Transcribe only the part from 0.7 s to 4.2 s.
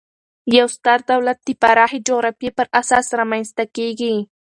ستر دولت د پراخي جغرافیې پر اساس رامنځ ته کیږي.